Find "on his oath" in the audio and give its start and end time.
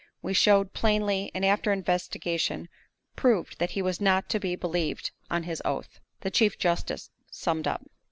5.29-5.99